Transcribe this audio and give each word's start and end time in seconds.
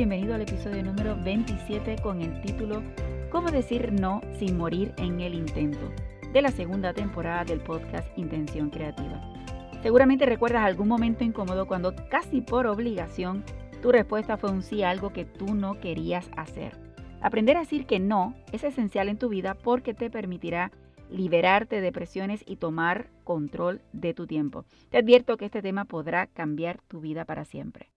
Bienvenido 0.00 0.34
al 0.34 0.42
episodio 0.42 0.82
número 0.82 1.14
27 1.22 1.96
con 2.00 2.22
el 2.22 2.40
título 2.42 2.80
Cómo 3.28 3.50
decir 3.50 3.92
no 3.92 4.20
sin 4.38 4.56
morir 4.56 4.94
en 4.96 5.20
el 5.20 5.34
intento 5.34 5.80
de 6.32 6.42
la 6.42 6.50
segunda 6.50 6.94
temporada 6.94 7.44
del 7.44 7.60
podcast 7.60 8.06
Intención 8.16 8.70
Creativa. 8.70 9.20
Seguramente 9.82 10.26
recuerdas 10.26 10.64
algún 10.64 10.86
momento 10.86 11.24
incómodo 11.24 11.66
cuando 11.66 11.94
casi 12.08 12.40
por 12.40 12.66
obligación 12.66 13.42
tu 13.82 13.90
respuesta 13.90 14.36
fue 14.36 14.50
un 14.50 14.62
sí 14.62 14.82
a 14.82 14.90
algo 14.90 15.12
que 15.12 15.24
tú 15.24 15.54
no 15.54 15.80
querías 15.80 16.30
hacer. 16.36 16.78
Aprender 17.20 17.56
a 17.56 17.60
decir 17.60 17.86
que 17.86 17.98
no 17.98 18.34
es 18.52 18.62
esencial 18.62 19.08
en 19.08 19.18
tu 19.18 19.28
vida 19.28 19.54
porque 19.54 19.92
te 19.92 20.10
permitirá 20.10 20.70
liberarte 21.10 21.80
de 21.80 21.90
presiones 21.90 22.44
y 22.46 22.56
tomar 22.56 23.10
control 23.24 23.80
de 23.92 24.14
tu 24.14 24.26
tiempo. 24.26 24.64
Te 24.90 24.98
advierto 24.98 25.36
que 25.36 25.46
este 25.46 25.62
tema 25.62 25.84
podrá 25.84 26.26
cambiar 26.28 26.80
tu 26.86 27.00
vida 27.00 27.24
para 27.24 27.44
siempre. 27.44 27.90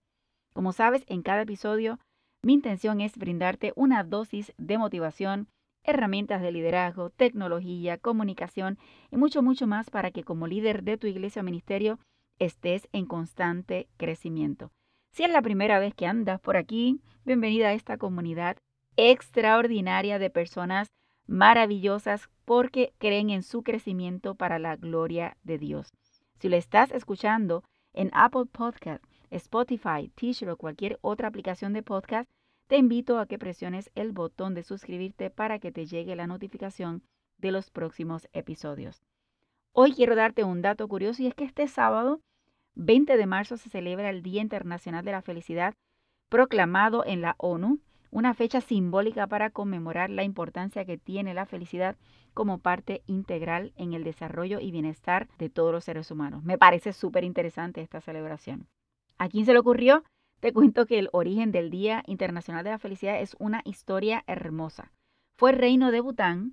Como 0.52 0.72
sabes, 0.72 1.04
en 1.06 1.22
cada 1.22 1.42
episodio 1.42 2.00
mi 2.42 2.54
intención 2.54 3.00
es 3.00 3.16
brindarte 3.16 3.72
una 3.76 4.02
dosis 4.02 4.52
de 4.58 4.76
motivación, 4.76 5.48
herramientas 5.84 6.42
de 6.42 6.50
liderazgo, 6.50 7.10
tecnología, 7.10 7.98
comunicación 7.98 8.78
y 9.10 9.16
mucho, 9.16 9.42
mucho 9.42 9.66
más 9.66 9.90
para 9.90 10.10
que 10.10 10.24
como 10.24 10.46
líder 10.46 10.82
de 10.82 10.96
tu 10.96 11.06
iglesia 11.06 11.42
o 11.42 11.44
ministerio 11.44 11.98
estés 12.38 12.88
en 12.92 13.06
constante 13.06 13.88
crecimiento. 13.96 14.72
Si 15.12 15.22
es 15.22 15.30
la 15.30 15.42
primera 15.42 15.78
vez 15.78 15.94
que 15.94 16.06
andas 16.06 16.40
por 16.40 16.56
aquí, 16.56 17.00
bienvenida 17.24 17.68
a 17.68 17.74
esta 17.74 17.98
comunidad 17.98 18.56
extraordinaria 18.96 20.18
de 20.18 20.30
personas 20.30 20.88
maravillosas 21.26 22.28
porque 22.44 22.92
creen 22.98 23.30
en 23.30 23.42
su 23.42 23.62
crecimiento 23.62 24.34
para 24.34 24.58
la 24.58 24.76
gloria 24.76 25.36
de 25.42 25.58
Dios. 25.58 25.92
Si 26.38 26.48
lo 26.48 26.56
estás 26.56 26.90
escuchando 26.90 27.62
en 27.92 28.10
Apple 28.12 28.46
Podcast, 28.50 29.04
Spotify, 29.30 30.10
Teacher 30.14 30.50
o 30.50 30.56
cualquier 30.56 30.98
otra 31.00 31.28
aplicación 31.28 31.72
de 31.72 31.82
podcast, 31.82 32.28
te 32.66 32.76
invito 32.76 33.18
a 33.18 33.26
que 33.26 33.38
presiones 33.38 33.90
el 33.94 34.12
botón 34.12 34.54
de 34.54 34.62
suscribirte 34.62 35.30
para 35.30 35.58
que 35.58 35.72
te 35.72 35.86
llegue 35.86 36.16
la 36.16 36.26
notificación 36.26 37.02
de 37.38 37.52
los 37.52 37.70
próximos 37.70 38.28
episodios. 38.32 39.02
Hoy 39.72 39.92
quiero 39.92 40.14
darte 40.14 40.44
un 40.44 40.62
dato 40.62 40.88
curioso 40.88 41.22
y 41.22 41.26
es 41.26 41.34
que 41.34 41.44
este 41.44 41.68
sábado, 41.68 42.20
20 42.74 43.16
de 43.16 43.26
marzo, 43.26 43.56
se 43.56 43.68
celebra 43.68 44.10
el 44.10 44.22
Día 44.22 44.40
Internacional 44.40 45.04
de 45.04 45.12
la 45.12 45.22
Felicidad, 45.22 45.74
proclamado 46.28 47.04
en 47.04 47.20
la 47.20 47.34
ONU, 47.38 47.80
una 48.10 48.32
fecha 48.32 48.60
simbólica 48.60 49.26
para 49.26 49.50
conmemorar 49.50 50.08
la 50.08 50.22
importancia 50.22 50.84
que 50.84 50.96
tiene 50.96 51.34
la 51.34 51.46
felicidad 51.46 51.96
como 52.32 52.58
parte 52.58 53.02
integral 53.06 53.72
en 53.76 53.92
el 53.92 54.04
desarrollo 54.04 54.60
y 54.60 54.70
bienestar 54.70 55.28
de 55.38 55.50
todos 55.50 55.72
los 55.72 55.84
seres 55.84 56.12
humanos. 56.12 56.44
Me 56.44 56.56
parece 56.56 56.92
súper 56.92 57.24
interesante 57.24 57.80
esta 57.80 58.00
celebración. 58.00 58.68
¿A 59.18 59.28
quién 59.28 59.44
se 59.44 59.52
le 59.52 59.58
ocurrió? 59.58 60.04
Te 60.44 60.52
cuento 60.52 60.84
que 60.84 60.98
el 60.98 61.08
origen 61.12 61.52
del 61.52 61.70
Día 61.70 62.02
Internacional 62.06 62.64
de 62.64 62.68
la 62.68 62.78
Felicidad 62.78 63.18
es 63.18 63.34
una 63.38 63.62
historia 63.64 64.24
hermosa. 64.26 64.92
Fue 65.38 65.52
el 65.52 65.56
reino 65.56 65.90
de 65.90 66.00
Bután, 66.00 66.52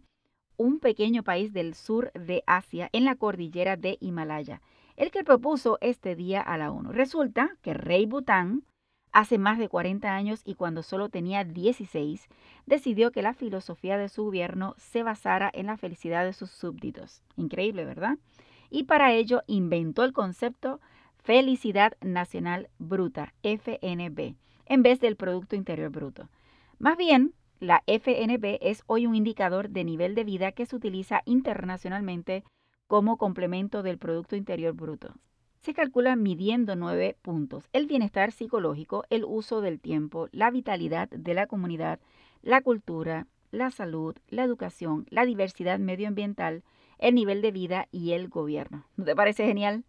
un 0.56 0.80
pequeño 0.80 1.23
país 1.23 1.52
del 1.52 1.73
sur 1.73 2.09
de 2.14 2.42
Asia 2.48 2.88
en 2.94 3.03
la 3.03 3.16
cordillera 3.16 3.75
de 3.75 3.98
Himalaya, 4.00 4.61
el 4.95 5.11
que 5.11 5.25
propuso 5.25 5.78
este 5.81 6.16
día 6.16 6.39
a 6.39 6.58
la 6.58 6.72
ONU. 6.72 6.94
Resulta 6.94 7.58
que 7.61 7.73
rey 7.73 8.06
Bután, 8.06 8.64
hace 9.11 9.38
más 9.38 9.59
de 9.59 9.67
40 9.67 10.16
años 10.16 10.42
y 10.45 10.55
cuando 10.55 10.83
solo 10.83 11.10
tenía 11.10 11.44
16, 11.44 12.30
decidió 12.65 13.11
que 13.11 13.21
la 13.21 13.33
filosofía 13.33 13.98
de 13.98 14.08
su 14.08 14.23
gobierno 14.23 14.73
se 14.77 15.04
basara 15.04 15.52
en 15.54 15.65
la 15.65 15.76
felicidad 15.76 16.23
de 16.23 16.32
sus 16.32 16.49
súbditos. 16.49 17.23
Increíble, 17.36 17.83
¿verdad? 17.83 18.17
Y 18.70 18.83
para 18.83 19.11
ello 19.11 19.42
inventó 19.48 20.05
el 20.05 20.14
concepto 20.14 20.80
Felicidad 21.23 21.93
Nacional 22.02 22.70
Bruta, 22.80 23.36
FNB, 23.43 24.36
en 24.65 24.82
vez 24.82 24.99
del 24.99 25.15
Producto 25.15 25.55
Interior 25.55 25.92
Bruto. 25.92 26.30
Más 26.80 26.98
bien, 26.98 27.36
la 27.59 27.83
FNB 27.86 28.58
es 28.59 28.82
hoy 28.87 29.05
un 29.05 29.14
indicador 29.14 29.70
de 29.70 29.83
nivel 29.83 30.15
de 30.15 30.23
vida 30.23 30.52
que 30.52 30.65
se 30.65 30.76
utiliza 30.76 31.21
internacionalmente 31.26 32.43
como 32.87 33.17
complemento 33.17 33.83
del 33.83 33.99
Producto 33.99 34.36
Interior 34.36 34.73
Bruto. 34.73 35.14
Se 35.59 35.76
calcula 35.76 36.15
midiendo 36.15 36.76
nueve 36.76 37.15
puntos. 37.21 37.70
El 37.71 37.86
bienestar 37.86 38.32
psicológico, 38.32 39.03
el 39.11 39.23
uso 39.23 39.61
del 39.61 39.80
tiempo, 39.80 40.27
la 40.32 40.49
vitalidad 40.49 41.08
de 41.09 41.36
la 41.36 41.45
comunidad, 41.45 41.99
la 42.42 42.61
cultura, 42.61 43.27
la 43.52 43.70
salud, 43.70 44.15
la 44.27 44.43
educación, 44.43 45.05
la 45.11 45.26
diversidad 45.26 45.77
medioambiental, 45.77 46.64
el 46.98 47.14
nivel 47.14 47.43
de 47.43 47.52
vida 47.52 47.88
y 47.92 48.14
el 48.14 48.27
gobierno. 48.27 48.86
¿No 48.98 49.05
te 49.05 49.15
parece 49.15 49.45
genial? 49.45 49.83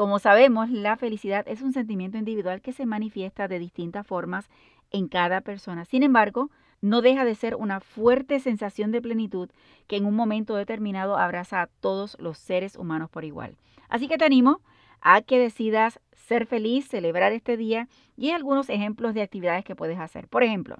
Como 0.00 0.18
sabemos, 0.18 0.70
la 0.70 0.96
felicidad 0.96 1.46
es 1.46 1.60
un 1.60 1.74
sentimiento 1.74 2.16
individual 2.16 2.62
que 2.62 2.72
se 2.72 2.86
manifiesta 2.86 3.48
de 3.48 3.58
distintas 3.58 4.06
formas 4.06 4.48
en 4.90 5.08
cada 5.08 5.42
persona. 5.42 5.84
Sin 5.84 6.02
embargo, 6.02 6.50
no 6.80 7.02
deja 7.02 7.26
de 7.26 7.34
ser 7.34 7.54
una 7.54 7.80
fuerte 7.80 8.40
sensación 8.40 8.92
de 8.92 9.02
plenitud 9.02 9.50
que 9.88 9.96
en 9.98 10.06
un 10.06 10.16
momento 10.16 10.56
determinado 10.56 11.18
abraza 11.18 11.60
a 11.60 11.66
todos 11.66 12.16
los 12.18 12.38
seres 12.38 12.76
humanos 12.76 13.10
por 13.10 13.26
igual. 13.26 13.58
Así 13.90 14.08
que 14.08 14.16
te 14.16 14.24
animo 14.24 14.62
a 15.02 15.20
que 15.20 15.38
decidas 15.38 16.00
ser 16.14 16.46
feliz, 16.46 16.88
celebrar 16.88 17.32
este 17.32 17.58
día 17.58 17.86
y 18.16 18.28
hay 18.28 18.32
algunos 18.32 18.70
ejemplos 18.70 19.12
de 19.12 19.20
actividades 19.20 19.66
que 19.66 19.76
puedes 19.76 19.98
hacer. 19.98 20.28
Por 20.28 20.42
ejemplo, 20.42 20.76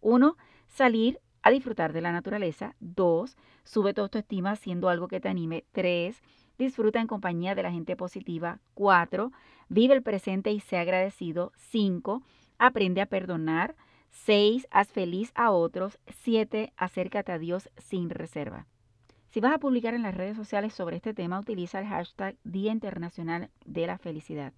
uno, 0.00 0.38
salir 0.68 1.20
a 1.42 1.50
disfrutar 1.50 1.92
de 1.92 2.00
la 2.00 2.12
naturaleza. 2.12 2.74
Dos, 2.80 3.36
sube 3.64 3.92
tu 3.92 4.00
autoestima 4.00 4.52
haciendo 4.52 4.88
algo 4.88 5.08
que 5.08 5.20
te 5.20 5.28
anime. 5.28 5.64
Tres, 5.72 6.22
Disfruta 6.62 7.00
en 7.00 7.08
compañía 7.08 7.56
de 7.56 7.64
la 7.64 7.72
gente 7.72 7.96
positiva. 7.96 8.60
4. 8.74 9.32
Vive 9.68 9.94
el 9.94 10.02
presente 10.04 10.52
y 10.52 10.60
sea 10.60 10.82
agradecido. 10.82 11.50
5. 11.56 12.22
Aprende 12.56 13.00
a 13.00 13.06
perdonar. 13.06 13.74
6. 14.10 14.68
Haz 14.70 14.92
feliz 14.92 15.32
a 15.34 15.50
otros. 15.50 15.98
7. 16.22 16.72
Acércate 16.76 17.32
a 17.32 17.40
Dios 17.40 17.68
sin 17.78 18.10
reserva. 18.10 18.66
Si 19.30 19.40
vas 19.40 19.52
a 19.52 19.58
publicar 19.58 19.94
en 19.94 20.02
las 20.02 20.14
redes 20.14 20.36
sociales 20.36 20.72
sobre 20.72 20.94
este 20.94 21.14
tema, 21.14 21.40
utiliza 21.40 21.80
el 21.80 21.88
hashtag 21.88 22.36
Día 22.44 22.70
Internacional 22.70 23.50
de 23.64 23.88
la 23.88 23.98
Felicidad. 23.98 24.52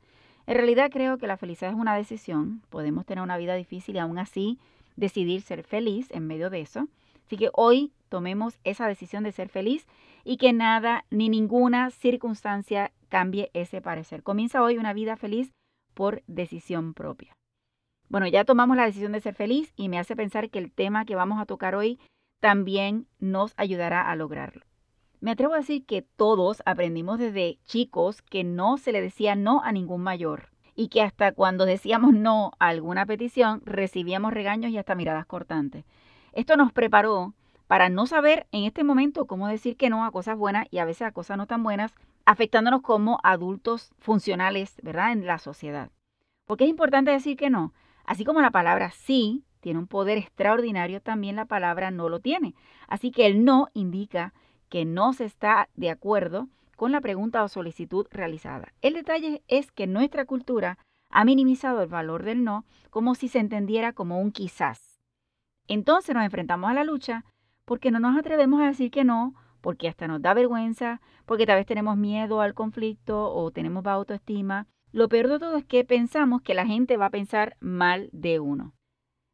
En 0.47 0.56
realidad 0.56 0.91
creo 0.92 1.16
que 1.16 1.26
la 1.26 1.38
felicidad 1.38 1.71
es 1.71 1.78
una 1.78 1.97
decisión. 1.97 2.60
Podemos 2.69 3.06
tener 3.06 3.25
una 3.25 3.38
vida 3.38 3.54
difícil 3.54 3.97
y 3.97 3.98
aún 3.98 4.19
así 4.19 4.59
decidir 4.97 5.41
ser 5.41 5.62
feliz 5.62 6.10
en 6.10 6.26
medio 6.26 6.50
de 6.50 6.60
eso. 6.60 6.86
Así 7.27 7.37
que 7.37 7.51
hoy 7.55 7.93
tomemos 8.09 8.59
esa 8.65 8.87
decisión 8.87 9.25
de 9.25 9.33
ser 9.33 9.49
feliz 9.49 9.87
y 10.25 10.37
que 10.37 10.53
nada 10.53 11.05
ni 11.11 11.29
ninguna 11.29 11.91
circunstancia 11.91 12.93
cambie 13.09 13.51
ese 13.55 13.81
parecer. 13.81 14.23
Comienza 14.23 14.62
hoy 14.62 14.79
una 14.79 14.93
vida 14.93 15.17
feliz 15.17 15.53
por 15.95 16.23
decisión 16.27 16.95
propia. 16.95 17.37
Bueno, 18.09 18.27
ya 18.27 18.45
tomamos 18.45 18.77
la 18.77 18.84
decisión 18.84 19.13
de 19.13 19.21
ser 19.21 19.34
feliz 19.34 19.73
y 19.77 19.89
me 19.89 19.99
hace 19.99 20.17
pensar 20.17 20.51
que 20.51 20.59
el 20.59 20.71
tema 20.71 21.05
que 21.05 21.17
vamos 21.17 21.41
a 21.41 21.47
tocar 21.47 21.75
hoy 21.75 21.99
también 22.41 23.07
nos 23.19 23.55
ayudará 23.57 24.11
a 24.11 24.17
lograrlo. 24.17 24.65
Me 25.21 25.31
atrevo 25.31 25.55
a 25.55 25.59
decir 25.59 25.87
que 25.87 26.03
todos 26.03 26.63
aprendimos 26.67 27.19
desde 27.19 27.59
chicos 27.65 28.21
que 28.21 28.45
no 28.45 28.77
se 28.77 28.93
le 28.93 29.01
decía 29.01 29.34
no 29.34 29.63
a 29.63 29.73
ningún 29.73 30.03
mayor 30.03 30.51
y 30.75 30.89
que 30.89 31.01
hasta 31.01 31.33
cuando 31.33 31.65
decíamos 31.65 32.13
no 32.13 32.53
a 32.59 32.69
alguna 32.69 33.07
petición 33.07 33.63
recibíamos 33.65 34.34
regaños 34.34 34.71
y 34.71 34.79
hasta 34.79 34.95
miradas 34.95 35.25
cortantes. 35.25 35.84
Esto 36.34 36.56
nos 36.56 36.72
preparó 36.72 37.33
para 37.69 37.89
no 37.89 38.06
saber 38.06 38.49
en 38.50 38.65
este 38.65 38.83
momento 38.83 39.27
cómo 39.27 39.47
decir 39.47 39.77
que 39.77 39.89
no 39.89 40.05
a 40.05 40.11
cosas 40.11 40.37
buenas 40.37 40.67
y 40.72 40.78
a 40.78 40.84
veces 40.84 41.03
a 41.03 41.12
cosas 41.12 41.37
no 41.37 41.47
tan 41.47 41.62
buenas, 41.62 41.95
afectándonos 42.25 42.83
como 42.83 43.21
adultos 43.22 43.92
funcionales, 44.01 44.75
¿verdad? 44.83 45.13
En 45.13 45.27
la 45.27 45.39
sociedad. 45.39 45.91
Porque 46.45 46.65
es 46.65 46.71
importante 46.71 47.13
decir 47.13 47.36
que 47.36 47.51
no. 47.51 47.72
Así 48.04 48.25
como 48.25 48.41
la 48.41 48.51
palabra 48.51 48.91
sí 48.91 49.45
tiene 49.60 49.78
un 49.78 49.86
poder 49.86 50.19
extraordinario, 50.19 51.01
también 51.01 51.36
la 51.36 51.45
palabra 51.45 51.92
no 51.92 52.09
lo 52.09 52.19
tiene. 52.19 52.57
Así 52.89 53.13
que 53.13 53.27
el 53.27 53.45
no 53.45 53.69
indica 53.72 54.34
que 54.69 54.84
no 54.84 55.13
se 55.13 55.27
está 55.27 55.69
de 55.77 55.91
acuerdo 55.91 56.48
con 56.77 56.91
la 56.91 57.01
pregunta 57.01 57.45
o 57.45 57.48
solicitud 57.48 58.09
realizada. 58.10 58.72
El 58.83 58.95
detalle 58.95 59.45
es 59.47 59.71
que 59.71 59.86
nuestra 59.86 60.25
cultura 60.25 60.78
ha 61.10 61.25
minimizado 61.25 61.81
el 61.81 61.89
valor 61.89 62.25
del 62.25 62.42
no 62.42 62.65
como 62.91 63.15
si 63.15 63.28
se 63.28 63.39
entendiera 63.39 63.92
como 63.92 64.19
un 64.19 64.33
quizás. 64.33 64.94
Entonces 65.69 66.15
nos 66.15 66.25
enfrentamos 66.25 66.71
a 66.71 66.75
la 66.75 66.84
lucha 66.84 67.25
porque 67.65 67.91
no 67.91 67.99
nos 67.99 68.19
atrevemos 68.19 68.61
a 68.61 68.66
decir 68.66 68.91
que 68.91 69.05
no, 69.05 69.34
porque 69.61 69.89
hasta 69.89 70.07
nos 70.07 70.21
da 70.21 70.34
vergüenza, 70.34 71.01
porque 71.25 71.47
tal 71.47 71.57
vez 71.57 71.66
tenemos 71.66 71.97
miedo 71.97 72.41
al 72.41 72.55
conflicto 72.55 73.33
o 73.33 73.51
tenemos 73.51 73.83
baja 73.83 73.97
autoestima. 73.97 74.66
Lo 74.93 75.09
peor 75.09 75.28
de 75.28 75.39
todo 75.39 75.57
es 75.57 75.65
que 75.65 75.84
pensamos 75.84 76.43
que 76.43 76.55
la 76.55 76.66
gente 76.66 76.97
va 76.97 77.07
a 77.07 77.11
pensar 77.11 77.57
mal 77.61 78.11
de 78.13 78.41
uno. 78.41 78.75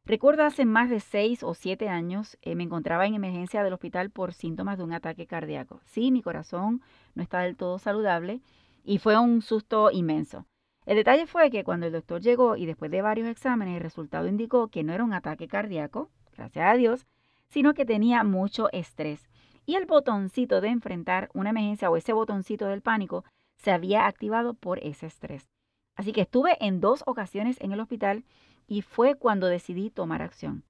Recuerdo 0.05 0.43
hace 0.43 0.65
más 0.65 0.89
de 0.89 0.99
seis 0.99 1.43
o 1.43 1.53
siete 1.53 1.87
años 1.87 2.37
eh, 2.41 2.55
me 2.55 2.63
encontraba 2.63 3.05
en 3.05 3.13
emergencia 3.13 3.63
del 3.63 3.73
hospital 3.73 4.09
por 4.09 4.33
síntomas 4.33 4.77
de 4.77 4.83
un 4.83 4.93
ataque 4.93 5.27
cardíaco. 5.27 5.79
Sí, 5.85 6.11
mi 6.11 6.23
corazón 6.23 6.81
no 7.13 7.21
está 7.21 7.41
del 7.41 7.55
todo 7.55 7.77
saludable 7.77 8.41
y 8.83 8.97
fue 8.97 9.19
un 9.19 9.41
susto 9.41 9.91
inmenso. 9.91 10.47
El 10.85 10.95
detalle 10.95 11.27
fue 11.27 11.51
que 11.51 11.63
cuando 11.63 11.85
el 11.85 11.91
doctor 11.91 12.21
llegó 12.21 12.55
y 12.55 12.65
después 12.65 12.89
de 12.89 13.03
varios 13.03 13.27
exámenes 13.27 13.75
el 13.75 13.83
resultado 13.83 14.27
indicó 14.27 14.69
que 14.69 14.83
no 14.83 14.93
era 14.93 15.03
un 15.03 15.13
ataque 15.13 15.47
cardíaco, 15.47 16.09
gracias 16.41 16.65
a 16.65 16.77
Dios, 16.77 17.05
sino 17.47 17.73
que 17.73 17.85
tenía 17.85 18.23
mucho 18.23 18.69
estrés. 18.71 19.29
Y 19.65 19.75
el 19.75 19.85
botoncito 19.85 20.59
de 20.59 20.69
enfrentar 20.69 21.29
una 21.33 21.51
emergencia 21.51 21.89
o 21.89 21.97
ese 21.97 22.13
botoncito 22.13 22.65
del 22.67 22.81
pánico 22.81 23.23
se 23.57 23.71
había 23.71 24.07
activado 24.07 24.53
por 24.53 24.79
ese 24.79 25.05
estrés. 25.05 25.47
Así 25.95 26.13
que 26.13 26.21
estuve 26.21 26.57
en 26.65 26.81
dos 26.81 27.03
ocasiones 27.05 27.57
en 27.61 27.71
el 27.71 27.79
hospital 27.79 28.23
y 28.67 28.81
fue 28.81 29.15
cuando 29.15 29.47
decidí 29.47 29.89
tomar 29.91 30.21
acción. 30.21 30.63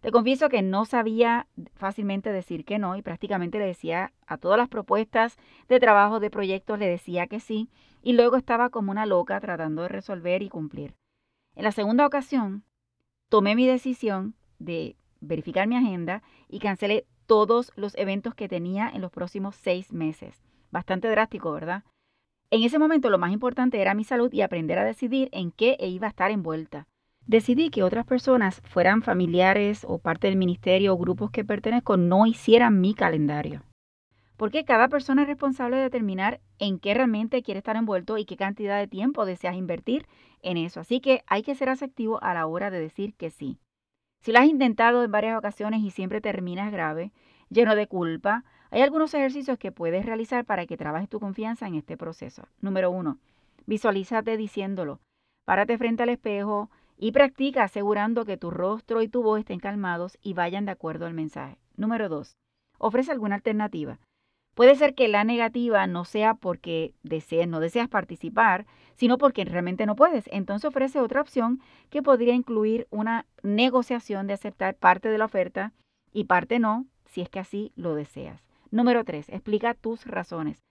Te 0.00 0.12
confieso 0.12 0.48
que 0.48 0.62
no 0.62 0.84
sabía 0.84 1.46
fácilmente 1.74 2.30
decir 2.30 2.64
que 2.64 2.78
no 2.78 2.96
y 2.96 3.02
prácticamente 3.02 3.58
le 3.58 3.66
decía 3.66 4.12
a 4.26 4.36
todas 4.36 4.58
las 4.58 4.68
propuestas 4.68 5.36
de 5.68 5.80
trabajo, 5.80 6.20
de 6.20 6.30
proyectos, 6.30 6.78
le 6.78 6.86
decía 6.86 7.26
que 7.26 7.40
sí 7.40 7.70
y 8.02 8.12
luego 8.12 8.36
estaba 8.36 8.68
como 8.68 8.90
una 8.90 9.06
loca 9.06 9.40
tratando 9.40 9.82
de 9.82 9.88
resolver 9.88 10.42
y 10.42 10.48
cumplir. 10.48 10.94
En 11.54 11.64
la 11.64 11.72
segunda 11.72 12.06
ocasión, 12.06 12.64
tomé 13.30 13.56
mi 13.56 13.66
decisión 13.66 14.34
de 14.58 14.96
verificar 15.20 15.66
mi 15.66 15.76
agenda 15.76 16.22
y 16.48 16.58
cancelé 16.58 17.06
todos 17.26 17.72
los 17.76 17.96
eventos 17.96 18.34
que 18.34 18.48
tenía 18.48 18.88
en 18.88 19.00
los 19.00 19.10
próximos 19.10 19.56
seis 19.56 19.92
meses. 19.92 20.42
Bastante 20.70 21.08
drástico, 21.08 21.52
¿verdad? 21.52 21.84
En 22.50 22.62
ese 22.62 22.78
momento 22.78 23.10
lo 23.10 23.18
más 23.18 23.32
importante 23.32 23.80
era 23.80 23.94
mi 23.94 24.04
salud 24.04 24.32
y 24.32 24.42
aprender 24.42 24.78
a 24.78 24.84
decidir 24.84 25.28
en 25.32 25.50
qué 25.50 25.76
iba 25.80 26.06
a 26.06 26.10
estar 26.10 26.30
envuelta. 26.30 26.86
Decidí 27.26 27.70
que 27.70 27.82
otras 27.82 28.06
personas, 28.06 28.62
fueran 28.64 29.02
familiares 29.02 29.84
o 29.88 29.98
parte 29.98 30.28
del 30.28 30.36
ministerio 30.36 30.94
o 30.94 30.96
grupos 30.96 31.32
que 31.32 31.44
pertenezco, 31.44 31.96
no 31.96 32.24
hicieran 32.24 32.80
mi 32.80 32.94
calendario. 32.94 33.64
Porque 34.36 34.64
cada 34.64 34.86
persona 34.86 35.22
es 35.22 35.28
responsable 35.28 35.76
de 35.76 35.82
determinar 35.82 36.40
en 36.60 36.78
qué 36.78 36.94
realmente 36.94 37.42
quiere 37.42 37.58
estar 37.58 37.74
envuelto 37.74 38.16
y 38.16 38.26
qué 38.26 38.36
cantidad 38.36 38.78
de 38.78 38.86
tiempo 38.86 39.24
deseas 39.24 39.56
invertir 39.56 40.06
en 40.42 40.56
eso. 40.56 40.78
Así 40.78 41.00
que 41.00 41.22
hay 41.26 41.42
que 41.42 41.56
ser 41.56 41.68
asertivo 41.68 42.22
a 42.22 42.32
la 42.32 42.46
hora 42.46 42.70
de 42.70 42.78
decir 42.78 43.14
que 43.14 43.30
sí. 43.30 43.58
Si 44.26 44.32
lo 44.32 44.40
has 44.40 44.46
intentado 44.46 45.04
en 45.04 45.12
varias 45.12 45.38
ocasiones 45.38 45.82
y 45.82 45.92
siempre 45.92 46.20
terminas 46.20 46.72
grave, 46.72 47.12
lleno 47.48 47.76
de 47.76 47.86
culpa, 47.86 48.42
hay 48.72 48.82
algunos 48.82 49.14
ejercicios 49.14 49.56
que 49.56 49.70
puedes 49.70 50.04
realizar 50.04 50.44
para 50.44 50.66
que 50.66 50.76
trabajes 50.76 51.08
tu 51.08 51.20
confianza 51.20 51.68
en 51.68 51.76
este 51.76 51.96
proceso. 51.96 52.48
Número 52.60 52.90
uno, 52.90 53.18
visualízate 53.66 54.36
diciéndolo. 54.36 54.98
Párate 55.44 55.78
frente 55.78 56.02
al 56.02 56.08
espejo, 56.08 56.70
y 56.98 57.12
practica 57.12 57.62
asegurando 57.62 58.24
que 58.24 58.36
tu 58.36 58.50
rostro 58.50 59.00
y 59.00 59.06
tu 59.06 59.22
voz 59.22 59.38
estén 59.38 59.60
calmados 59.60 60.18
y 60.20 60.34
vayan 60.34 60.64
de 60.64 60.72
acuerdo 60.72 61.06
al 61.06 61.14
mensaje. 61.14 61.56
Número 61.76 62.08
2. 62.08 62.36
Ofrece 62.78 63.12
alguna 63.12 63.36
alternativa. 63.36 64.00
Puede 64.56 64.74
ser 64.74 64.94
que 64.94 65.06
la 65.06 65.22
negativa 65.22 65.86
no 65.86 66.06
sea 66.06 66.32
porque 66.32 66.94
desees, 67.02 67.46
no 67.46 67.60
deseas 67.60 67.90
participar, 67.90 68.64
sino 68.94 69.18
porque 69.18 69.44
realmente 69.44 69.84
no 69.84 69.96
puedes. 69.96 70.30
Entonces 70.32 70.66
ofrece 70.66 70.98
otra 70.98 71.20
opción 71.20 71.60
que 71.90 72.02
podría 72.02 72.32
incluir 72.32 72.86
una 72.88 73.26
negociación 73.42 74.26
de 74.26 74.32
aceptar 74.32 74.74
parte 74.74 75.10
de 75.10 75.18
la 75.18 75.26
oferta 75.26 75.74
y 76.10 76.24
parte 76.24 76.58
no, 76.58 76.86
si 77.04 77.20
es 77.20 77.28
que 77.28 77.38
así 77.38 77.70
lo 77.76 77.94
deseas. 77.94 78.42
Número 78.70 79.04
3. 79.04 79.28
Explica 79.28 79.74
tus 79.74 80.06
razones. 80.06 80.64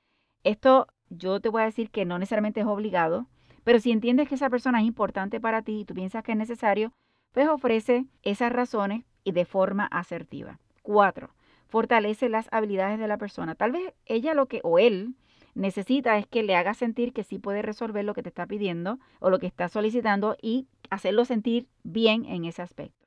Esto 0.43 0.87
yo 1.11 1.39
te 1.39 1.49
voy 1.49 1.61
a 1.61 1.65
decir 1.65 1.91
que 1.91 2.05
no 2.05 2.17
necesariamente 2.17 2.61
es 2.61 2.65
obligado, 2.65 3.27
pero 3.63 3.79
si 3.79 3.91
entiendes 3.91 4.27
que 4.27 4.33
esa 4.33 4.49
persona 4.49 4.79
es 4.79 4.87
importante 4.87 5.39
para 5.39 5.61
ti 5.61 5.81
y 5.81 5.85
tú 5.85 5.93
piensas 5.93 6.23
que 6.23 6.31
es 6.31 6.37
necesario, 6.39 6.91
pues 7.33 7.47
ofrece 7.47 8.07
esas 8.23 8.51
razones 8.51 9.05
y 9.23 9.33
de 9.33 9.45
forma 9.45 9.85
asertiva. 9.85 10.57
Cuatro, 10.81 11.29
fortalece 11.75 12.29
las 12.29 12.47
habilidades 12.53 12.99
de 12.99 13.07
la 13.09 13.17
persona. 13.17 13.53
Tal 13.53 13.73
vez 13.73 13.93
ella 14.05 14.33
lo 14.33 14.45
que 14.45 14.61
o 14.63 14.79
él 14.79 15.13
necesita 15.55 16.17
es 16.17 16.25
que 16.25 16.41
le 16.41 16.55
haga 16.55 16.73
sentir 16.73 17.11
que 17.11 17.25
sí 17.25 17.37
puede 17.37 17.61
resolver 17.61 18.05
lo 18.05 18.13
que 18.13 18.23
te 18.23 18.29
está 18.29 18.45
pidiendo 18.45 18.97
o 19.19 19.29
lo 19.29 19.39
que 19.39 19.47
está 19.47 19.67
solicitando 19.67 20.37
y 20.41 20.67
hacerlo 20.89 21.25
sentir 21.25 21.67
bien 21.83 22.23
en 22.23 22.45
ese 22.45 22.61
aspecto. 22.61 23.05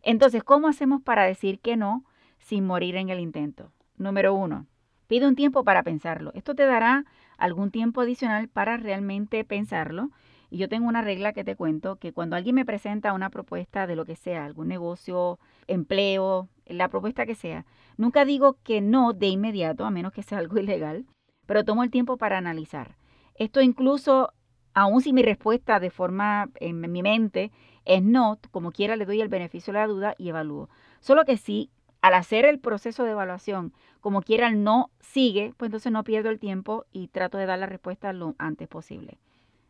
Entonces, 0.00 0.42
¿cómo 0.42 0.68
hacemos 0.68 1.02
para 1.02 1.24
decir 1.24 1.60
que 1.60 1.76
no 1.76 2.06
sin 2.38 2.64
morir 2.64 2.96
en 2.96 3.10
el 3.10 3.20
intento? 3.20 3.72
Número 3.98 4.32
uno, 4.32 4.64
pide 5.06 5.28
un 5.28 5.36
tiempo 5.36 5.62
para 5.62 5.82
pensarlo. 5.82 6.32
Esto 6.32 6.54
te 6.54 6.64
dará 6.64 7.04
algún 7.36 7.70
tiempo 7.70 8.00
adicional 8.00 8.48
para 8.48 8.78
realmente 8.78 9.44
pensarlo. 9.44 10.08
Y 10.48 10.56
yo 10.56 10.70
tengo 10.70 10.88
una 10.88 11.02
regla 11.02 11.34
que 11.34 11.44
te 11.44 11.56
cuento, 11.56 11.96
que 11.96 12.14
cuando 12.14 12.36
alguien 12.36 12.54
me 12.54 12.64
presenta 12.64 13.12
una 13.12 13.28
propuesta 13.28 13.86
de 13.86 13.96
lo 13.96 14.06
que 14.06 14.16
sea, 14.16 14.46
algún 14.46 14.68
negocio, 14.68 15.38
empleo, 15.66 16.48
la 16.68 16.88
propuesta 16.88 17.26
que 17.26 17.34
sea, 17.34 17.66
nunca 17.96 18.24
digo 18.24 18.58
que 18.62 18.80
no 18.80 19.12
de 19.12 19.28
inmediato, 19.28 19.84
a 19.84 19.90
menos 19.90 20.12
que 20.12 20.22
sea 20.22 20.38
algo 20.38 20.58
ilegal, 20.60 21.06
pero 21.46 21.64
tomo 21.64 21.82
el 21.82 21.90
tiempo 21.90 22.16
para 22.16 22.38
analizar. 22.38 22.96
Esto 23.34 23.60
incluso, 23.60 24.32
aun 24.74 25.00
si 25.00 25.12
mi 25.12 25.22
respuesta 25.22 25.80
de 25.80 25.90
forma 25.90 26.50
en 26.56 26.80
mi 26.80 27.02
mente 27.02 27.52
es 27.84 28.02
no, 28.02 28.38
como 28.50 28.72
quiera 28.72 28.96
le 28.96 29.06
doy 29.06 29.20
el 29.20 29.28
beneficio 29.28 29.72
de 29.72 29.78
la 29.78 29.86
duda 29.86 30.14
y 30.18 30.28
evalúo. 30.28 30.68
Solo 31.00 31.24
que 31.24 31.36
si 31.36 31.70
al 32.00 32.14
hacer 32.14 32.44
el 32.44 32.60
proceso 32.60 33.04
de 33.04 33.12
evaluación, 33.12 33.72
como 34.00 34.22
quiera 34.22 34.50
no 34.50 34.90
sigue, 35.00 35.54
pues 35.56 35.68
entonces 35.68 35.90
no 35.90 36.04
pierdo 36.04 36.30
el 36.30 36.38
tiempo 36.38 36.84
y 36.92 37.08
trato 37.08 37.38
de 37.38 37.46
dar 37.46 37.58
la 37.58 37.66
respuesta 37.66 38.12
lo 38.12 38.34
antes 38.38 38.68
posible. 38.68 39.18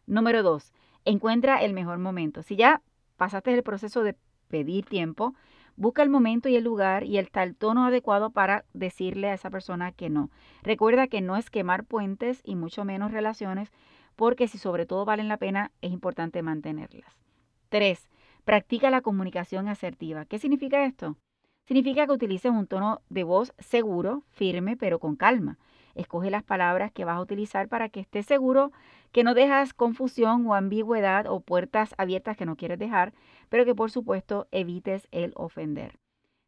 Número 0.07 0.43
dos, 0.43 0.73
encuentra 1.05 1.63
el 1.63 1.73
mejor 1.73 1.99
momento. 1.99 2.43
Si 2.43 2.57
ya 2.57 2.83
pasaste 3.17 3.55
el 3.55 3.63
proceso 3.63 4.03
de 4.03 4.17
pedir 4.49 4.85
tiempo, 4.85 5.35
busca 5.79 6.03
el 6.03 6.11
momento 6.11 6.49
y 6.49 6.57
el 6.57 6.65
lugar 6.65 7.05
y 7.05 7.19
el 7.19 7.31
tal 7.31 7.55
tono 7.55 7.87
adecuado 7.87 8.31
para 8.31 8.65
decirle 8.75 9.31
a 9.31 9.35
esa 9.35 9.49
persona 9.49 9.93
que 9.93 10.11
no. 10.11 10.29
Recuerda 10.63 11.07
que 11.07 11.21
no 11.21 11.37
es 11.37 11.51
quemar 11.51 11.85
puentes 11.85 12.41
y 12.45 12.57
mucho 12.57 12.85
menos 12.85 13.13
relaciones, 13.13 13.71
porque 14.17 14.49
si 14.49 14.59
sobre 14.59 14.87
todo 14.87 15.05
valen 15.05 15.29
la 15.29 15.37
pena, 15.37 15.71
es 15.81 15.93
importante 15.93 16.43
mantenerlas. 16.43 17.17
Tres, 17.69 18.11
practica 18.45 18.91
la 18.91 19.03
comunicación 19.03 19.69
asertiva. 19.69 20.25
¿Qué 20.25 20.41
significa 20.41 20.85
esto? 20.85 21.17
Significa 21.67 22.07
que 22.07 22.13
utilices 22.13 22.51
un 22.51 22.67
tono 22.67 23.01
de 23.09 23.23
voz 23.23 23.53
seguro, 23.59 24.25
firme, 24.31 24.77
pero 24.77 24.99
con 24.99 25.15
calma. 25.15 25.59
Escoge 25.99 26.31
las 26.31 26.45
palabras 26.45 26.93
que 26.93 27.05
vas 27.05 27.17
a 27.17 27.21
utilizar 27.21 27.69
para 27.69 27.89
que 27.89 27.99
estés 27.99 28.25
seguro 28.25 28.71
que 29.11 29.25
no 29.25 29.35
dejas 29.35 29.75
confusión 29.75 30.47
o 30.47 30.55
ambigüedad 30.55 31.27
o 31.27 31.41
puertas 31.41 31.95
abiertas 31.99 32.37
que 32.37 32.47
no 32.47 32.55
quieres 32.57 32.79
dejar, 32.79 33.13
pero 33.49 33.65
que 33.65 33.75
por 33.75 33.91
supuesto 33.91 34.47
evites 34.53 35.09
el 35.11 35.33
ofender. 35.35 35.99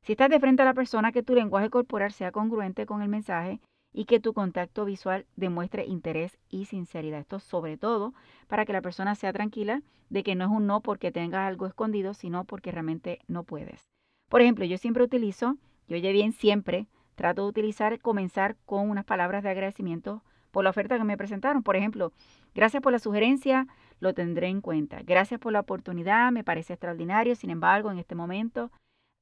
Si 0.03 0.13
estás 0.13 0.31
de 0.31 0.39
frente 0.39 0.63
a 0.63 0.67
la 0.67 0.75
persona, 0.75 1.11
que 1.11 1.25
tu 1.25 1.35
lenguaje 1.35 1.69
corporal 1.69 2.13
sea 2.13 2.31
congruente 2.31 2.87
con 2.87 3.03
el 3.03 3.09
mensaje 3.09 3.61
y 3.93 4.05
que 4.05 4.21
tu 4.21 4.33
contacto 4.33 4.85
visual 4.85 5.27
demuestre 5.35 5.85
interés 5.85 6.39
y 6.49 6.67
sinceridad. 6.67 7.19
Esto 7.19 7.41
sobre 7.41 7.77
todo 7.77 8.15
para 8.47 8.65
que 8.65 8.73
la 8.73 8.83
persona 8.83 9.17
sea 9.17 9.33
tranquila 9.33 9.83
de 10.11 10.23
que 10.23 10.37
no 10.37 10.45
es 10.45 10.51
un 10.51 10.69
no 10.69 10.81
porque 10.81 11.11
tengas 11.11 11.49
algo 11.49 11.67
escondido, 11.67 12.15
sino 12.15 12.45
porque 12.45 12.71
realmente 12.71 13.19
no 13.27 13.43
puedes. 13.43 13.83
Por 14.29 14.43
ejemplo, 14.43 14.65
yo 14.65 14.79
siempre 14.79 15.03
utilizo, 15.03 15.57
yo 15.89 15.97
oye 15.97 16.13
bien 16.13 16.31
siempre, 16.33 16.87
trato 17.21 17.43
de 17.43 17.49
utilizar, 17.51 18.01
comenzar 18.01 18.57
con 18.65 18.89
unas 18.89 19.05
palabras 19.05 19.43
de 19.43 19.51
agradecimiento 19.51 20.23
por 20.51 20.65
la 20.65 20.71
oferta 20.71 20.97
que 20.97 21.05
me 21.05 21.19
presentaron. 21.19 21.63
Por 21.63 21.77
ejemplo, 21.77 22.15
gracias 22.55 22.83
por 22.83 22.93
la 22.93 22.99
sugerencia, 22.99 23.67
lo 23.99 24.15
tendré 24.15 24.49
en 24.49 24.63
cuenta. 24.63 25.03
Gracias 25.03 25.39
por 25.39 25.53
la 25.53 25.61
oportunidad, 25.61 26.33
me 26.33 26.45
parece 26.45 26.73
extraordinario. 26.73 27.37
Sin 27.37 27.51
embargo, 27.51 27.91
en 27.91 27.99
este 27.99 28.15
momento, 28.15 28.71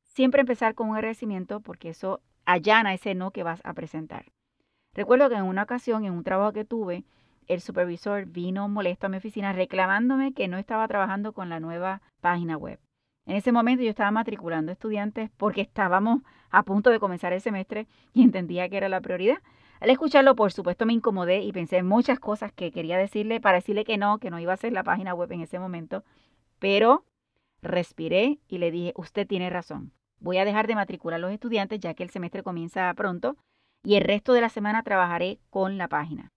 siempre 0.05 0.43
empezar 0.43 0.77
con 0.77 0.91
un 0.91 0.95
agradecimiento 0.95 1.59
porque 1.59 1.89
eso 1.89 2.21
allana 2.45 2.95
ese 2.95 3.17
no 3.17 3.33
que 3.33 3.43
vas 3.43 3.61
a 3.65 3.75
presentar. 3.75 4.27
Recuerdo 4.95 5.29
que 5.29 5.35
en 5.35 5.43
una 5.43 5.65
ocasión, 5.65 6.05
en 6.05 6.13
un 6.13 6.23
trabajo 6.23 6.53
que 6.53 6.65
tuve, 6.65 7.03
el 7.49 7.61
supervisor 7.61 8.27
vino 8.27 8.69
molesto 8.69 9.07
a 9.07 9.09
mi 9.09 9.17
oficina 9.17 9.53
reclamándome 9.53 10.35
que 10.35 10.47
no 10.47 10.57
estaba 10.57 10.87
trabajando 10.87 11.33
con 11.33 11.49
la 11.49 11.59
nueva 11.59 12.01
página 12.21 12.57
web. 12.57 12.79
En 13.29 13.37
ese 13.37 13.53
momento 13.53 13.85
yo 13.85 13.91
estaba 13.91 14.11
matriculando 14.11 14.73
estudiantes 14.73 15.29
porque 15.37 15.61
estábamos 15.61 16.23
a 16.49 16.63
punto 16.63 16.89
de 16.89 16.99
comenzar 16.99 17.35
el 17.35 17.43
semestre 17.43 17.87
y 18.15 18.23
entendía 18.23 18.71
que 18.71 18.79
era 18.79 18.89
la 18.89 19.03
prioridad. 19.03 19.37
Al 19.81 19.91
escucharlo, 19.91 20.35
por 20.35 20.51
supuesto, 20.51 20.87
me 20.87 20.95
incomodé 20.95 21.43
y 21.43 21.53
pensé 21.53 21.77
en 21.77 21.87
muchas 21.87 22.19
cosas 22.21 22.53
que 22.53 22.73
quería 22.73 22.97
decirle 22.97 23.39
para 23.39 23.59
decirle 23.59 23.85
que 23.85 23.99
no, 23.99 24.17
que 24.17 24.31
no 24.31 24.39
iba 24.39 24.55
a 24.55 24.57
ser 24.57 24.73
la 24.73 24.83
página 24.83 25.13
web 25.13 25.31
en 25.31 25.43
ese 25.43 25.59
momento. 25.59 26.05
Pero 26.59 27.05
respiré 27.61 28.39
y 28.49 28.57
le 28.57 28.71
dije, 28.71 28.95
usted 28.97 29.27
tiene 29.27 29.51
razón. 29.51 29.93
Voy 30.21 30.39
a 30.39 30.47
dejar 30.47 30.67
de 30.67 30.77
matricular 30.77 31.19
a 31.19 31.21
los 31.21 31.31
estudiantes 31.31 31.81
ya 31.81 31.93
que 31.93 32.05
el 32.05 32.11
semestre 32.11 32.43
comienza 32.43 32.93
pronto 32.95 33.37
y 33.85 33.97
el 33.97 34.05
resto 34.05 34.33
de 34.33 34.41
la 34.41 34.49
semana 34.49 34.83
trabajaré 34.83 35.39
con 35.51 35.77
la 35.77 35.89
página. 35.89 36.33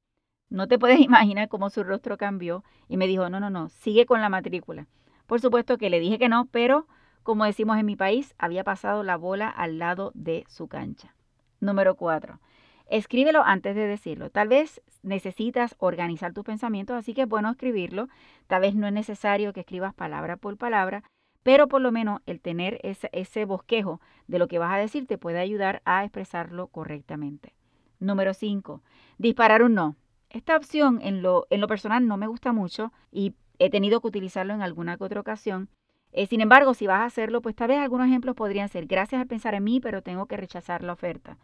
No 0.50 0.68
te 0.68 0.78
puedes 0.78 1.00
imaginar 1.10 1.48
cómo 1.48 1.70
su 1.70 1.86
rostro 1.86 2.18
cambió 2.18 2.66
y 2.90 2.98
me 2.98 3.08
dijo, 3.08 3.30
no, 3.30 3.40
no, 3.40 3.50
no, 3.50 3.70
sigue 3.70 4.06
con 4.06 4.20
la 4.20 4.28
matrícula. 4.28 4.88
Por 5.32 5.40
supuesto 5.40 5.78
que 5.78 5.90
le 5.90 6.02
dije 6.02 6.20
que 6.20 6.28
no, 6.28 6.48
pero 6.52 6.88
como 7.24 7.46
decimos 7.46 7.78
en 7.78 7.86
mi 7.86 7.96
país, 7.96 8.36
había 8.38 8.66
pasado 8.66 9.02
la 9.02 9.16
bola 9.16 9.48
al 9.48 9.80
lado 9.80 10.12
de 10.14 10.44
su 10.50 10.68
cancha. 10.68 11.16
Número 11.62 11.96
4. 11.96 12.42
Escríbelo 12.88 13.42
antes 13.42 13.74
de 13.74 13.88
decirlo. 13.88 14.30
Tal 14.30 14.50
vez 14.50 14.82
necesitas 15.04 15.78
organizar 15.80 16.34
tus 16.34 16.44
pensamientos, 16.44 16.98
así 16.98 17.14
que 17.14 17.22
es 17.22 17.30
bueno 17.30 17.50
escribirlo. 17.50 18.10
Tal 18.48 18.60
vez 18.60 18.76
no 18.76 18.88
es 18.88 18.92
necesario 18.92 19.54
que 19.54 19.62
escribas 19.62 19.94
palabra 19.94 20.36
por 20.36 20.58
palabra, 20.58 21.06
pero 21.44 21.70
por 21.70 21.80
lo 21.80 21.94
menos 21.94 22.20
el 22.26 22.42
tener 22.42 22.82
ese, 22.84 23.46
bosquejo 23.46 24.02
de 24.28 24.38
lo 24.38 24.50
que 24.50 24.60
vas 24.60 24.74
a 24.74 24.80
decir 24.80 25.08
te 25.08 25.18
puede 25.18 25.40
ayudar 25.40 25.82
a 25.86 26.04
expresarlo 26.04 26.68
correctamente. 26.68 27.54
Número 28.02 28.34
5. 28.34 28.82
Disparar 29.18 29.64
un 29.64 29.76
no. 29.76 29.96
Esta 30.30 30.58
opción 30.58 31.00
en 31.02 31.22
lo, 31.22 31.48
en 31.50 31.62
lo 31.62 31.68
personal 31.70 32.06
no 32.06 32.18
me 32.18 32.28
gusta 32.28 32.52
mucho 32.52 32.92
y 33.14 33.34
he 33.62 33.70
tenido 33.70 34.02
que 34.02 34.08
utilizarlo 34.08 34.54
en 34.54 34.62
alguna 34.62 34.98
que 34.98 35.04
otra 35.04 35.22
ocasión. 35.22 35.70
Eh, 36.12 36.26
sin 36.26 36.42
embargo, 36.42 36.74
si 36.74 36.88
vas 36.88 37.02
a 37.02 37.06
hacerlo, 37.06 37.42
pues 37.42 37.56
tal 37.56 37.68
vez 37.68 37.78
algunos 37.78 38.08
ejemplos 38.08 38.36
podrían 38.36 38.70
ser, 38.70 38.88
gracias 38.88 39.22
a 39.22 39.26
pensar 39.26 39.54
en 39.54 39.64
mí, 39.64 39.80
pero 39.80 40.02
tengo 40.02 40.26
que 40.26 40.36
rechazar 40.36 40.84
la 40.84 40.94
oferta. 40.94 41.38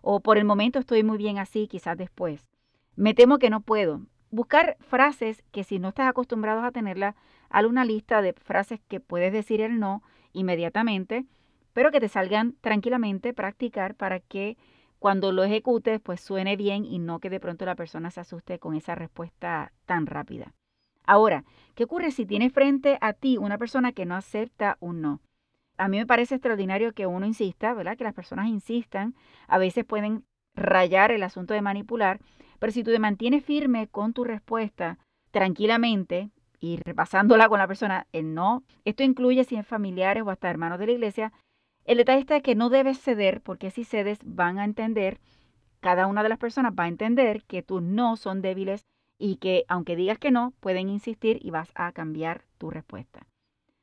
O 0.00 0.20
por 0.20 0.38
el 0.38 0.44
momento 0.44 0.78
estoy 0.78 1.02
muy 1.02 1.18
bien 1.18 1.38
así, 1.38 1.66
quizás 1.66 1.98
después. 1.98 2.46
Me 2.94 3.14
temo 3.14 3.38
que 3.38 3.50
no 3.50 3.60
puedo. 3.60 4.00
Buscar 4.30 4.76
frases 4.80 5.42
que 5.50 5.64
si 5.64 5.80
no 5.80 5.88
estás 5.88 6.08
acostumbrado 6.08 6.62
a 6.62 6.70
tenerla, 6.70 7.16
haz 7.50 7.64
una 7.64 7.84
lista 7.84 8.22
de 8.22 8.32
frases 8.32 8.80
que 8.86 9.00
puedes 9.00 9.32
decir 9.32 9.60
el 9.60 9.80
no 9.80 10.02
inmediatamente, 10.32 11.26
pero 11.72 11.90
que 11.90 12.00
te 12.00 12.08
salgan 12.08 12.54
tranquilamente, 12.60 13.34
practicar 13.34 13.96
para 13.96 14.20
que 14.20 14.56
cuando 14.98 15.32
lo 15.32 15.42
ejecutes, 15.42 16.00
pues 16.00 16.20
suene 16.20 16.56
bien 16.56 16.84
y 16.84 16.98
no 16.98 17.18
que 17.18 17.28
de 17.28 17.40
pronto 17.40 17.66
la 17.66 17.74
persona 17.74 18.10
se 18.10 18.20
asuste 18.20 18.58
con 18.58 18.76
esa 18.76 18.94
respuesta 18.94 19.72
tan 19.84 20.06
rápida. 20.06 20.54
Ahora, 21.06 21.44
¿qué 21.74 21.84
ocurre 21.84 22.10
si 22.10 22.26
tienes 22.26 22.52
frente 22.52 22.98
a 23.00 23.12
ti 23.12 23.38
una 23.38 23.58
persona 23.58 23.92
que 23.92 24.04
no 24.04 24.16
acepta 24.16 24.76
un 24.80 25.00
no? 25.00 25.20
A 25.78 25.88
mí 25.88 25.98
me 25.98 26.06
parece 26.06 26.34
extraordinario 26.34 26.92
que 26.92 27.06
uno 27.06 27.26
insista, 27.26 27.74
¿verdad? 27.74 27.96
Que 27.96 28.04
las 28.04 28.14
personas 28.14 28.48
insistan. 28.48 29.14
A 29.46 29.58
veces 29.58 29.84
pueden 29.84 30.24
rayar 30.54 31.12
el 31.12 31.22
asunto 31.22 31.54
de 31.54 31.62
manipular, 31.62 32.18
pero 32.58 32.72
si 32.72 32.82
tú 32.82 32.90
te 32.90 32.98
mantienes 32.98 33.44
firme 33.44 33.88
con 33.88 34.12
tu 34.12 34.24
respuesta 34.24 34.98
tranquilamente 35.30 36.30
y 36.60 36.78
repasándola 36.78 37.48
con 37.48 37.58
la 37.58 37.66
persona, 37.66 38.06
el 38.12 38.34
no, 38.34 38.64
esto 38.84 39.02
incluye 39.02 39.44
si 39.44 39.56
es 39.56 39.66
familiares 39.66 40.22
o 40.24 40.30
hasta 40.30 40.50
hermanos 40.50 40.78
de 40.78 40.86
la 40.86 40.92
iglesia, 40.92 41.32
el 41.84 41.98
detalle 41.98 42.20
está 42.20 42.40
que 42.40 42.54
no 42.54 42.70
debes 42.70 42.98
ceder 42.98 43.42
porque 43.42 43.70
si 43.70 43.84
cedes 43.84 44.18
van 44.24 44.58
a 44.58 44.64
entender, 44.64 45.20
cada 45.80 46.06
una 46.06 46.22
de 46.22 46.30
las 46.30 46.38
personas 46.38 46.72
va 46.72 46.84
a 46.84 46.88
entender 46.88 47.44
que 47.44 47.62
tus 47.62 47.82
no 47.82 48.16
son 48.16 48.40
débiles 48.40 48.86
y 49.18 49.36
que 49.36 49.64
aunque 49.68 49.96
digas 49.96 50.18
que 50.18 50.30
no, 50.30 50.52
pueden 50.60 50.88
insistir 50.88 51.38
y 51.42 51.50
vas 51.50 51.70
a 51.74 51.92
cambiar 51.92 52.44
tu 52.58 52.70
respuesta. 52.70 53.26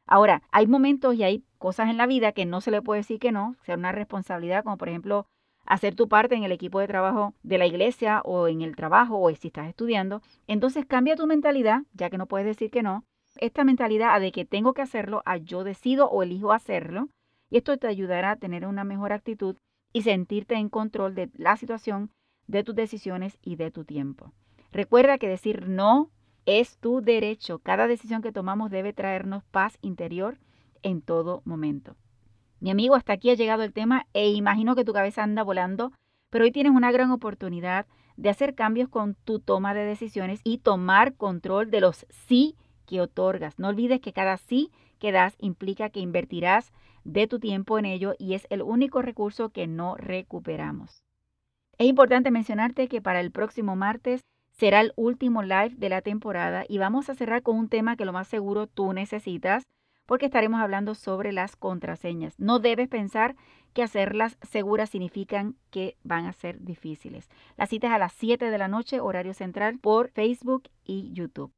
Ahora, 0.06 0.44
hay 0.52 0.68
momentos 0.68 1.16
y 1.16 1.24
hay 1.24 1.44
cosas 1.58 1.90
en 1.90 1.98
la 1.98 2.08
vida 2.08 2.34
que 2.34 2.46
no 2.46 2.62
se 2.62 2.72
le 2.72 2.82
puede 2.82 3.00
decir 3.00 3.20
que 3.20 3.32
no, 3.32 3.56
sea 3.64 3.76
una 3.76 3.92
responsabilidad, 3.92 4.64
como 4.64 4.78
por 4.78 4.90
ejemplo 4.90 5.28
hacer 5.66 5.96
tu 5.96 6.10
parte 6.10 6.36
en 6.36 6.44
el 6.44 6.52
equipo 6.52 6.80
de 6.80 6.88
trabajo 6.88 7.34
de 7.42 7.58
la 7.58 7.66
iglesia 7.66 8.22
o 8.26 8.48
en 8.48 8.62
el 8.62 8.76
trabajo 8.76 9.20
o 9.20 9.34
si 9.34 9.48
estás 9.48 9.70
estudiando. 9.70 10.22
Entonces 10.48 10.86
cambia 10.86 11.16
tu 11.16 11.26
mentalidad, 11.26 11.84
ya 11.94 12.10
que 12.10 12.18
no 12.18 12.28
puedes 12.28 12.46
decir 12.46 12.70
que 12.70 12.84
no, 12.84 13.06
esta 13.38 13.64
mentalidad 13.64 14.20
de 14.20 14.32
que 14.32 14.46
tengo 14.46 14.74
que 14.74 14.82
hacerlo, 14.82 15.24
a 15.26 15.38
yo 15.38 15.64
decido 15.64 16.10
o 16.10 16.22
elijo 16.24 16.52
hacerlo 16.52 17.08
y 17.50 17.58
esto 17.58 17.78
te 17.78 17.88
ayudará 17.88 18.32
a 18.32 18.36
tener 18.36 18.66
una 18.66 18.84
mejor 18.84 19.14
actitud 19.14 19.56
y 19.94 20.02
sentirte 20.02 20.56
en 20.56 20.70
control 20.70 21.16
de 21.16 21.30
la 21.36 21.56
situación, 21.56 22.12
de 22.48 22.64
tus 22.64 22.76
decisiones 22.76 23.38
y 23.42 23.56
de 23.56 23.72
tu 23.72 23.86
tiempo. 23.86 24.34
Recuerda 24.74 25.20
que 25.20 25.30
decir 25.30 25.70
no 25.70 26.10
es 26.48 26.80
tu 26.80 27.02
derecho. 27.02 27.60
Cada 27.60 27.86
decisión 27.86 28.24
que 28.24 28.32
tomamos 28.32 28.72
debe 28.72 28.92
traernos 28.92 29.44
paz 29.44 29.78
interior 29.82 30.40
en 30.82 31.04
todo 31.04 31.44
momento. 31.46 31.96
Mi 32.60 32.72
amigo, 32.72 32.96
hasta 32.96 33.14
aquí 33.14 33.30
ha 33.30 33.36
llegado 33.36 33.62
el 33.62 33.72
tema 33.72 34.08
e 34.14 34.32
imagino 34.32 34.76
que 34.76 34.84
tu 34.84 34.92
cabeza 34.92 35.22
anda 35.22 35.44
volando, 35.44 35.92
pero 36.32 36.44
hoy 36.44 36.52
tienes 36.52 36.74
una 36.74 36.92
gran 36.92 37.12
oportunidad 37.12 37.86
de 38.18 38.32
hacer 38.32 38.56
cambios 38.56 38.90
con 38.90 39.14
tu 39.14 39.40
toma 39.40 39.76
de 39.76 39.86
decisiones 39.86 40.42
y 40.44 40.58
tomar 40.58 41.14
control 41.14 41.70
de 41.70 41.80
los 41.80 42.08
sí 42.10 42.56
que 42.88 43.00
otorgas. 43.00 43.60
No 43.60 43.68
olvides 43.68 44.02
que 44.02 44.12
cada 44.12 44.38
sí 44.38 44.72
que 44.98 45.12
das 45.12 45.36
implica 45.38 45.92
que 45.92 46.00
invertirás 46.00 46.74
de 47.04 47.28
tu 47.28 47.40
tiempo 47.40 47.78
en 47.78 47.86
ello 47.86 48.16
y 48.18 48.34
es 48.34 48.48
el 48.50 48.64
único 48.64 49.04
recurso 49.04 49.50
que 49.50 49.68
no 49.68 49.98
recuperamos. 49.98 51.04
Es 51.78 51.86
importante 51.88 52.32
mencionarte 52.32 52.88
que 52.88 53.02
para 53.02 53.20
el 53.20 53.30
próximo 53.30 53.76
martes 53.76 54.24
será 54.54 54.82
el 54.82 54.94
último 54.96 55.44
live 55.44 55.74
de 55.78 55.90
la 55.90 56.02
temporada 56.02 56.64
y 56.68 56.78
vamos 56.78 57.10
a 57.10 57.16
cerrar 57.16 57.42
con 57.42 57.58
un 57.58 57.70
tema 57.70 57.96
que 57.96 58.06
lo 58.06 58.14
más 58.14 58.28
seguro 58.28 58.68
tú 58.68 58.94
necesitas 58.94 59.68
porque 60.06 60.26
estaremos 60.26 60.62
hablando 60.62 60.96
sobre 60.96 61.32
las 61.32 61.56
contraseñas. 61.56 62.38
No 62.38 62.60
debes 62.60 62.88
pensar 62.88 63.36
que 63.74 63.84
hacerlas 63.84 64.38
seguras 64.42 64.90
significan 64.90 65.56
que 65.72 65.98
van 66.04 66.26
a 66.26 66.34
ser 66.34 66.60
difíciles. 66.62 67.30
La 67.58 67.68
cita 67.68 67.88
es 67.88 67.94
a 67.94 67.98
las 67.98 68.14
7 68.14 68.50
de 68.50 68.58
la 68.58 68.68
noche, 68.68 69.00
horario 69.00 69.34
central, 69.34 69.80
por 69.80 70.10
Facebook 70.10 70.70
y 70.84 71.12
YouTube. 71.14 71.52